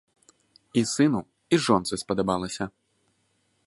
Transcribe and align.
І 0.81 0.83
сыну, 0.93 1.21
і 1.53 1.61
жонцы 1.67 1.93
спадабалася! 2.05 2.65